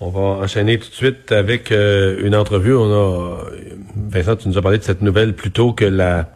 [0.00, 2.74] On va enchaîner tout de suite avec euh, une entrevue.
[2.74, 3.44] On a
[3.96, 6.30] Vincent, tu nous as parlé de cette nouvelle plutôt que la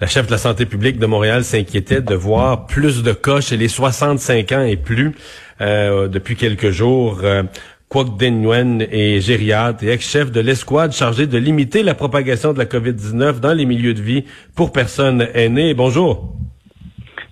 [0.00, 3.58] la chef de la santé publique de Montréal s'inquiétait de voir plus de cas chez
[3.58, 5.14] les 65 ans et plus
[5.60, 7.20] euh, depuis quelques jours.
[7.22, 7.42] Euh,
[7.90, 12.64] Kwok Nguyen est gériatre et ex-chef de l'escouade chargée de limiter la propagation de la
[12.64, 14.24] COVID-19 dans les milieux de vie
[14.54, 15.74] pour personnes aînées.
[15.74, 16.34] Bonjour.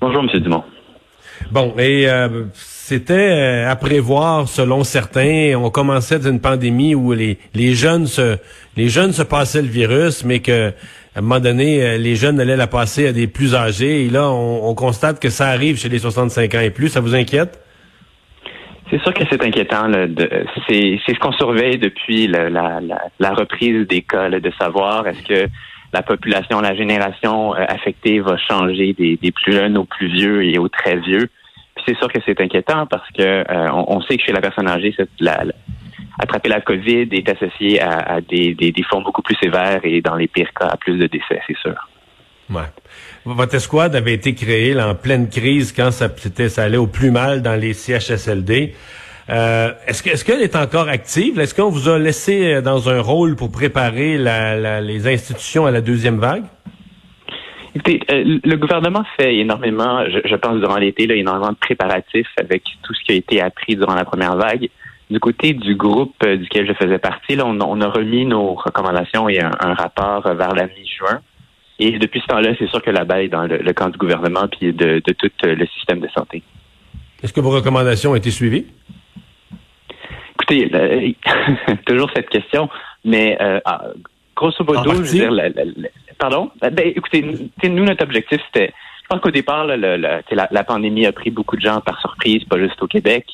[0.01, 0.41] Bonjour, M.
[0.41, 0.65] Dumont.
[1.51, 2.45] Bon, et euh,
[2.89, 5.53] c'était euh, à prévoir selon certains.
[5.57, 8.39] On commençait d'une pandémie où les, les jeunes se
[8.79, 10.71] les jeunes se passaient le virus, mais que
[11.15, 14.07] à un moment donné, euh, les jeunes allaient la passer à des plus âgés.
[14.07, 16.89] Et là, on, constate que ça arrive chez les 65 ans et plus.
[16.89, 17.63] Ça vous inquiète?
[18.89, 19.91] C'est sûr que c'est inquiétant.
[20.67, 22.81] C'est ce qu'on surveille depuis la, la,
[23.19, 25.51] la, reprise des de savoir est-ce que
[25.93, 30.43] la population, la génération euh, affectée va changer des, des, plus jeunes aux plus vieux
[30.45, 31.29] et aux très vieux.
[31.89, 34.95] C'est sûr que c'est inquiétant parce que euh, on, sait que chez la personne âgée,
[36.19, 40.29] attraper la COVID est associé à, des, des, formes beaucoup plus sévères et dans les
[40.29, 41.89] pires cas à plus de décès, c'est sûr.
[42.51, 42.61] Ouais.
[43.25, 46.11] Votre escouade avait été créée en pleine crise quand ça,
[46.59, 48.75] allait au plus mal dans les CHSLD.
[49.31, 51.41] Euh, est-ce que est-ce qu'elle est encore active?
[51.41, 55.81] Est-ce qu'on vous a laissé euh, dans un rôle pour préparer les institutions à la
[55.81, 56.45] deuxième vague?
[57.79, 62.65] Écoutez, euh, le gouvernement fait énormément, je, je pense durant l'été, énormément de préparatifs avec
[62.83, 64.69] tout ce qui a été appris durant la première vague.
[65.11, 69.41] Du côté du groupe duquel je faisais partie, là, on, a remis nos recommandations et
[69.41, 71.21] un, rapport vers la mi-juin.
[71.79, 74.49] Et depuis ce temps-là, c'est sûr que la balle est dans le, camp du gouvernement
[74.49, 76.43] puis de, de tout le système de santé.
[77.23, 78.67] Est-ce que vos recommandations ont été suivies?
[80.35, 81.15] Écoutez,
[81.87, 82.69] toujours cette question,
[83.05, 83.85] mais euh, ah,
[84.35, 85.31] grosso modo, je veux dire,
[86.19, 86.51] pardon?
[86.61, 91.57] Ben, écoutez, nous notre objectif c'était, je pense qu'au départ, la, pandémie a pris beaucoup
[91.57, 93.27] de gens par surprise, pas juste au Québec.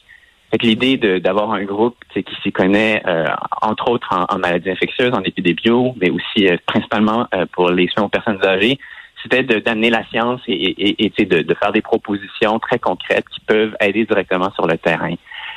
[0.51, 3.27] Fait l'idée d'avoir un groupe qui s'y connaît, euh,
[3.61, 8.09] entre autres en, maladies infectieuses, en épidémio, mais aussi euh, principalement pour les soins aux
[8.09, 8.79] personnes âgées,
[9.21, 13.75] c'était d'amener la science et, et, de, de, faire des propositions très concrètes qui peuvent
[13.81, 15.15] aider directement sur le terrain.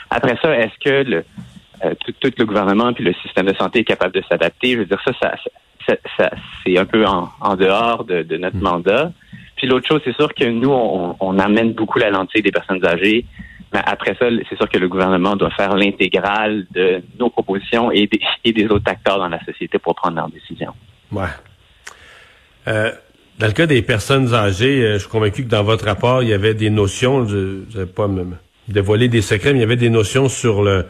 [0.10, 1.26] Après ça, est-ce que le,
[1.86, 4.74] euh, tout, le gouvernement puis le système de santé est capable de s'adapter?
[4.74, 6.30] Je veux dire, ça, ça, ça,
[6.64, 8.62] c'est un peu en, dehors de, notre hmm.
[8.62, 9.12] mandat.
[9.56, 13.26] Puis l'autre chose, c'est sûr que nous, on, amène beaucoup la lentille des personnes âgées.
[13.74, 18.08] Mais après ça, c'est sûr que le gouvernement doit faire l'intégrale de nos propositions et
[18.08, 20.74] des, et des autres acteurs dans la société pour prendre leurs décisions.
[21.12, 21.26] Ouais.
[22.68, 22.92] Euh,
[23.40, 26.30] dans le cas des personnes âgées, euh, je suis convaincu que dans votre rapport, il
[26.30, 28.26] y avait des notions, je ne vais pas me
[28.68, 30.86] dévoiler des secrets, mais il y avait des notions sur le,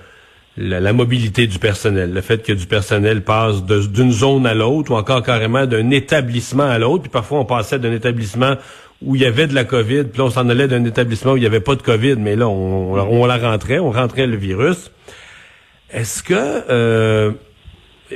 [0.57, 4.95] la, mobilité du personnel, le fait que du personnel passe d'une zone à l'autre ou
[4.95, 7.03] encore carrément d'un établissement à l'autre.
[7.03, 8.55] Puis parfois, on passait d'un établissement
[9.01, 11.41] où il y avait de la COVID, puis on s'en allait d'un établissement où il
[11.41, 14.91] n'y avait pas de COVID, mais là, on, on, la rentrait, on rentrait le virus.
[15.91, 17.31] Est-ce que euh,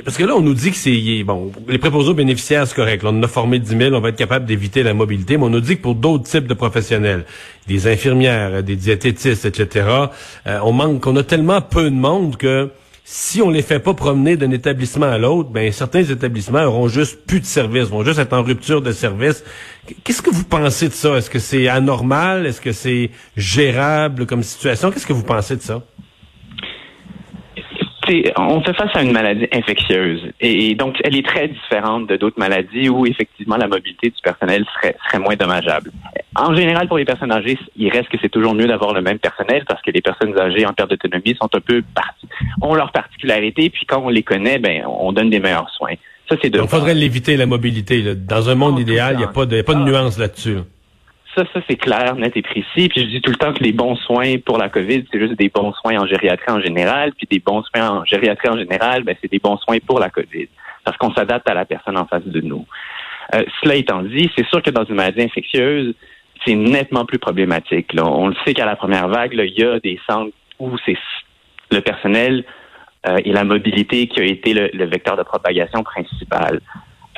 [0.04, 3.04] parce que là, on nous dit que c'est bon, les préposés bénéficiaires, c'est correct.
[3.04, 5.50] On en a formé 10 000, on va être capable d'éviter la mobilité, mais on
[5.50, 7.26] nous dit que pour d'autres types de professionnels,
[7.66, 9.86] des infirmières, des diététistes, etc.,
[10.46, 12.70] euh, on manque, on a tellement peu de monde que
[13.04, 17.26] si on les fait pas promener d'un établissement à l'autre, ben certains établissements auront juste
[17.26, 19.44] plus de services, vont juste être en rupture de service.
[20.04, 21.16] Qu'est-ce que vous pensez de ça?
[21.16, 22.46] Est-ce que c'est anormal?
[22.46, 24.90] Est-ce que c'est gérable comme situation?
[24.90, 25.82] Qu'est-ce que vous pensez de ça?
[28.36, 32.38] On fait face à une maladie infectieuse et, donc elle est très différente de d'autres
[32.38, 35.90] maladies où effectivement la mobilité du personnel serait, serait moins dommageable.
[36.34, 39.18] En général, pour les personnes âgées, il reste que c'est toujours mieux d'avoir le même
[39.18, 41.82] personnel parce que les personnes âgées en perte d'autonomie sont un peu
[42.60, 45.94] ont leurs particularités puis quand on les connaît, ben on donne des meilleurs soins.
[46.28, 46.60] Ça c'est de.
[46.60, 48.14] Il faudrait l'éviter la mobilité.
[48.14, 49.84] Dans un monde idéal, il n'y a pas de, pas de ah.
[49.84, 50.58] nuance là-dessus.
[51.34, 52.88] Ça, ça c'est clair, net et précis.
[52.88, 55.38] Puis je dis tout le temps que les bons soins pour la COVID, c'est juste
[55.38, 57.12] des bons soins en gériatrie en général.
[57.14, 60.10] Puis des bons soins en gériatrie en général, ben, c'est des bons soins pour la
[60.10, 60.48] COVID.
[60.84, 62.66] Parce qu'on s'adapte à la personne en face de nous.
[63.34, 65.94] Euh, cela étant dit, c'est sûr que dans une maladie infectieuse,
[66.44, 67.92] c'est nettement plus problématique.
[67.98, 70.98] On le sait qu'à la première vague, il y a des centres où c'est
[71.70, 72.44] le personnel
[73.06, 76.60] euh, et la mobilité qui a été le vecteur de propagation principal.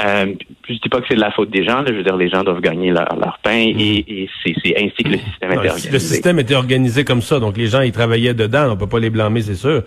[0.03, 0.35] Euh,
[0.69, 1.85] je dis pas que c'est de la faute des gens.
[1.87, 4.13] je veux dire, les gens doivent gagner leur, leur pain et, mm.
[4.13, 5.91] et c'est ainsi que le système était organisé.
[5.91, 8.73] Le système était organisé comme ça, donc les gens ils travaillaient dedans.
[8.73, 9.83] On peut pas les blâmer, c'est sûr.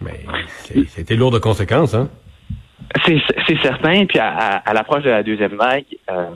[0.00, 0.20] Mais
[0.88, 2.08] c'était lourd de conséquences, hein.
[3.06, 4.06] C'est certain.
[4.06, 6.30] Puis à, l'approche de la deuxième vague, euh,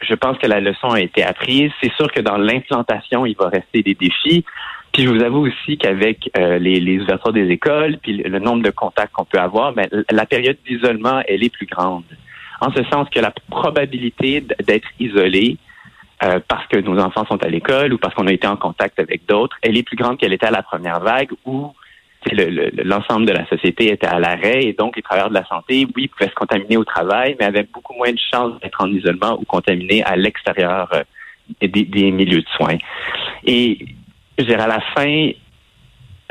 [0.00, 1.70] je pense que la leçon a été apprise.
[1.82, 4.44] C'est sûr que dans l'implantation, il va rester des défis.
[4.92, 8.62] Puis je vous avoue aussi qu'avec euh, les, les, ouvertures des écoles, puis le nombre
[8.62, 12.04] de contacts qu'on peut avoir, ben, la période d'isolement, elle est plus grande
[12.64, 15.58] en ce sens que la probabilité d'être isolé
[16.22, 18.98] euh, parce que nos enfants sont à l'école ou parce qu'on a été en contact
[18.98, 21.72] avec d'autres, elle est plus grande qu'elle était à la première vague où
[22.32, 26.08] l'ensemble de la société était à l'arrêt et donc les travailleurs de la santé, oui,
[26.08, 29.44] pouvaient se contaminer au travail, mais avaient beaucoup moins de chances d'être en isolement ou
[29.44, 31.02] contaminés à l'extérieur euh,
[31.60, 32.78] des, milieux de soins.
[33.44, 33.86] Et
[34.38, 35.30] je dirais à la fin,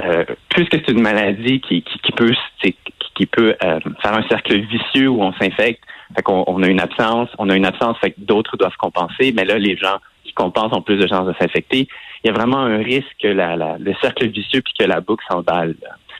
[0.03, 5.83] euh, puisque c'est une maladie qui, peut euh, faire un cercle vicieux où on s'infecte,
[6.27, 9.57] on a une absence, on a une absence, fait que d'autres doivent compenser, mais là
[9.57, 11.87] les gens qui compensent ont plus de chances de s'infecter
[12.23, 15.75] il y a vraiment un risque que le cercle vicieux puis que la boucle s'emballe.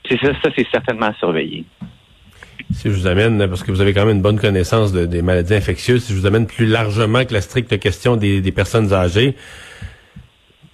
[0.10, 1.64] C'est ça, ça c'est certainement à surveiller.
[2.72, 5.56] Si je vous amène, parce que vous avez quand même une bonne connaissance des maladies
[5.56, 9.36] infectieuses, si je vous amène plus largement que la stricte question des, personnes âgées,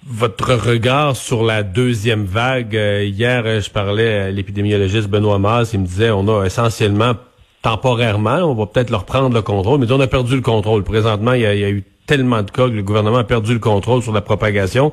[0.04, 2.74] votre regard sur la deuxième vague.
[2.74, 7.14] Euh, hier, euh, je parlais à l'épidémiologiste Benoît Maz, il me disait on a essentiellement
[7.62, 10.82] temporairement, on va peut-être leur prendre le contrôle, mais on a perdu le contrôle.
[10.82, 14.02] Présentement, il y a eu tellement de cas que le gouvernement a perdu le contrôle
[14.02, 14.92] sur la propagation.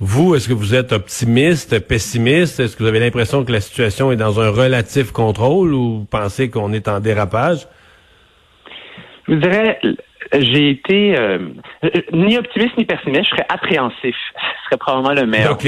[0.00, 2.60] Vous, est-ce que vous êtes optimiste, pessimiste?
[2.60, 6.04] Est-ce que vous avez l'impression que la situation est dans un relatif contrôle ou vous
[6.04, 7.66] pensez qu'on est en dérapage?
[9.26, 9.80] Je vous dirais,
[10.32, 11.38] j'ai été euh,
[12.12, 14.16] ni optimiste ni pessimiste, je serais appréhensif.
[14.34, 15.58] Ce serait probablement le meilleur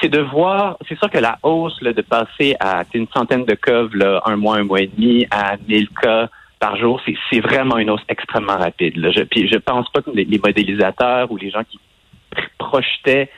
[0.00, 3.84] C'est de voir, c'est sûr que la hausse de passer à une centaine de cas
[3.94, 6.28] là, un mois, un mois et demi, à 1000 cas
[6.58, 7.00] par jour,
[7.30, 8.96] c'est vraiment une hausse extrêmement rapide.
[8.96, 9.10] Là.
[9.10, 11.78] Je, puis je pense pas que les, modélisateurs ou les gens qui
[12.58, 13.30] projetaient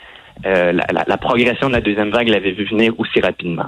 [0.47, 3.67] euh, la, progression de la deuxième vague l'avaient vu venir aussi rapidement.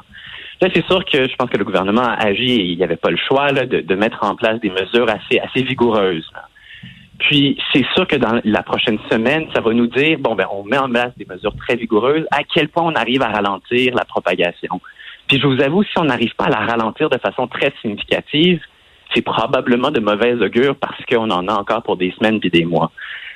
[0.60, 2.96] Là, c'est sûr que je pense que le gouvernement a agi et il n'y avait
[2.96, 6.30] pas le choix de, mettre en place des mesures assez, assez vigoureuses.
[7.20, 10.64] Puis, c'est sûr que dans la prochaine semaine, ça va nous dire, bon, ben, on
[10.64, 14.04] met en place des mesures très vigoureuses, à quel point on arrive à ralentir la
[14.04, 14.80] propagation?
[15.28, 18.60] Puis, je vous avoue, si on n'arrive pas à la ralentir de façon très significative,
[19.14, 22.64] c'est probablement de mauvaise augure parce qu'on en a encore pour des semaines puis des
[22.64, 22.90] mois.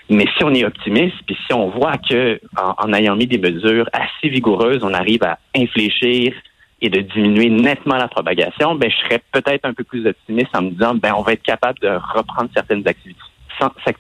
[0.09, 3.89] Mais si on est optimiste, puis si on voit que en, ayant mis des mesures
[3.93, 6.35] assez vigoureuses, on arrive à infléchir
[6.81, 10.63] et de diminuer nettement la propagation, ben je serais peut-être un peu plus optimiste en
[10.63, 13.21] me disant ben on va être capable de reprendre certaines activités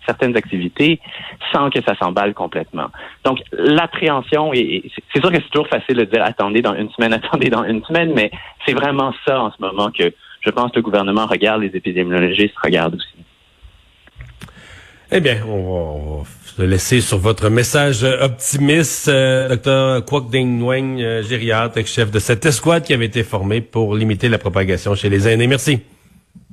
[0.06, 1.00] certaines activités
[1.52, 2.88] sans que ça s'emballe complètement.
[3.24, 7.50] Donc, l'appréhension, c'est sûr que c'est toujours facile de dire attendez dans une semaine, attendez
[7.50, 8.30] dans une semaine, mais
[8.66, 12.56] c'est vraiment ça en ce moment que je pense que le gouvernement regarde, les épidémiologistes
[12.62, 13.08] regardent aussi.
[15.10, 16.24] Eh bien, on va,
[16.56, 20.04] se laisser sur votre message optimiste, euh, Dr.
[20.04, 24.28] Kwok Ding Nguyen, euh, gériatre, chef de cette escouade qui avait été formée pour limiter
[24.28, 25.46] la propagation chez les aînés.
[25.46, 25.80] Merci.